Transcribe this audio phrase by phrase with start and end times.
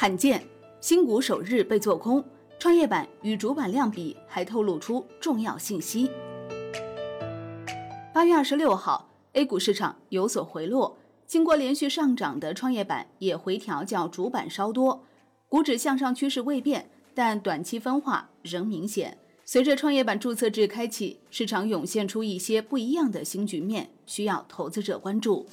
[0.00, 0.46] 罕见，
[0.80, 2.24] 新股首日被做空，
[2.56, 6.08] 创业板与主板量比还透露出重要信息。
[8.14, 15.02] 八月二十六号，A 股市场有所回落，经过连续上涨的创业板也回调较主板稍多，
[15.48, 19.18] 股指向上趋势未变，但短期分化仍明显。
[19.44, 25.44] 随着创业板注册制开启，市场涌现出一些不一样的新局面，需要投资者关注。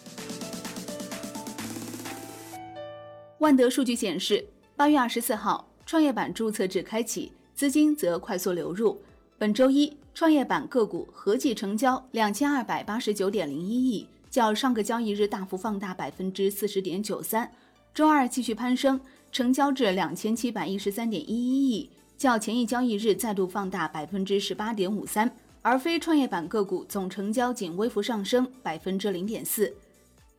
[3.46, 4.44] 万德数据显示，
[4.76, 9.00] 八月二十四号，创业板注册制开启，资金则快速流入。
[9.38, 17.52] 本周一，创业板个股合计成交两千二百八十九点零一亿，较上个交易日大幅放大百分之四十点九三。
[17.94, 19.00] 周二继续攀升，
[19.32, 25.32] 成交至两千七百一十三点一一亿，较前一交易日再度放大百分之十八点五三。
[25.62, 29.72] 而非创业板个股总成交仅微幅上升百分之零点四。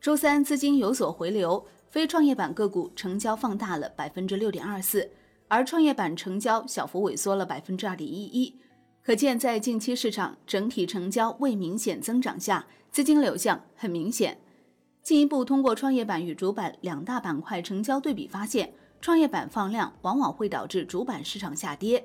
[0.01, 1.65] 周三资金有所回流。
[1.97, 5.11] 非创业板个股成交放大了百分之六点二四，
[5.49, 8.55] 而创业板成交小幅萎缩了百分之二点一一。
[9.03, 14.37] 可见，在近期市场整体成交未明显增长下，资金流向很明显。
[15.03, 22.05] 进一步通过创业板与主板两大板块成交对比发现，创业板放量往往会导致主板市场下跌。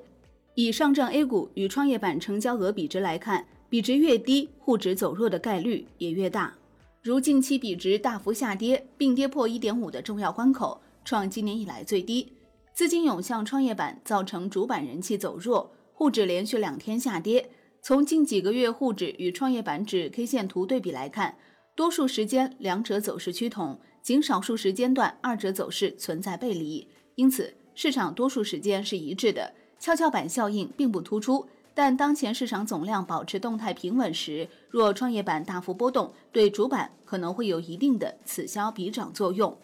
[0.55, 6.53] 以上证 A 股与创业板成交额比值来看，比值越低，沪指走弱的概率也越大。
[7.01, 12.31] 如近期比值大幅下跌，并跌破一点五的重要关口，创今年以来最低。
[12.75, 17.49] 资金涌向创业板，造成主板人气走弱，沪指连续两天下跌。
[17.81, 21.39] 从近几个月沪指与创业板指 K 线图对比来看，
[21.75, 31.47] 多数时间两者走势趋同，仅少数时间段二者走势存在背离，因此市场多数时间是一致的，跷跷板效应并不突出。
[31.73, 39.57] 但当前市场总量保持动态平稳时，若创业板大幅波动，对主板可能会有一定的此消彼长作用。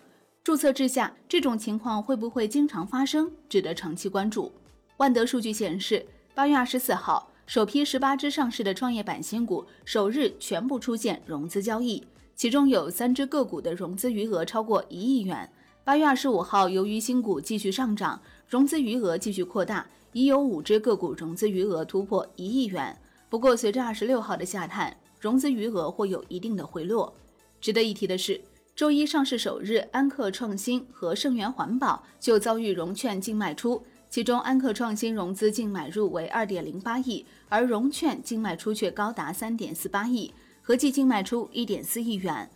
[0.43, 4.51] 注册制下这种情况会不会经常发生，值得长期关注。
[4.95, 12.01] 万德数据显示，八月二十四号，首批十八只上市的创业板新股首日全部出现融资交易，
[12.35, 15.51] 其中有三只个股的融资余额超过一亿元。
[15.83, 19.85] 八月二十五号，由于新股继续上涨，融资余额继续扩大。
[20.17, 22.97] 已有五只个股融资余额突破一亿元，
[23.29, 27.13] 不过随着二十六号的下探，融资余额会有一定的回落。
[27.61, 28.41] 值得一提的是，
[28.75, 42.49] 周一上市首日，安克创新和盛源环保就遭遇融券净卖出，其中安克创新融资净买入为二点零八亿，而融券净卖出却高达三点四八亿，合计净卖出一点四亿元。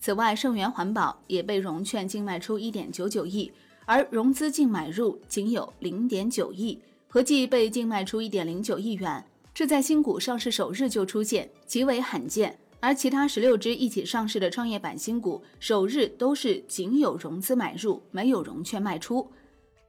[0.00, 3.52] 此外，盛源环保也被融券净卖出一点九九亿，
[3.84, 6.80] 而融资净买入仅有零点九亿。
[7.14, 12.58] 合计被净卖出一点零九亿元，这在新股上市首日就出现，极为罕见。
[12.80, 19.30] 而其他十六只一起上市的创业板新股首日都是仅有融资买入，没有融券卖出。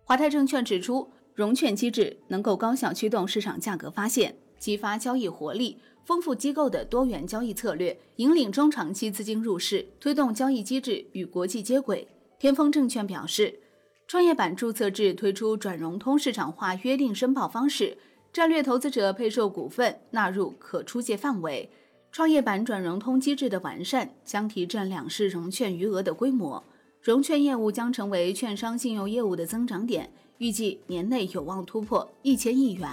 [0.03, 12.07] 华泰证券指出，融券机制能够高效驱动市场价格发现，激发交易活力，丰富机构的多元交易策略，引领中长期资金入市，推动交易机制与国际接轨。
[12.37, 13.61] 天风证券表示。
[14.07, 17.97] 创业板注册制推出转融通市场化约定申报方式，
[18.31, 21.67] 战略投资者配售股份纳入可出借范围。
[22.11, 26.63] 创业板转融通机制的完善将提振两市融券余额的规模，
[27.01, 32.87] 融券业务将成为券商信用业务的增长点，预计年内有望突破一千亿元。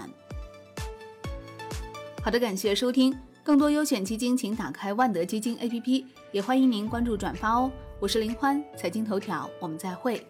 [2.23, 7.71] 好的，感谢收听，更多优选基金请打开万德基金 APP，也欢迎您关注转发哦。
[8.01, 10.27] 我是林欢，财经头条，我们再会。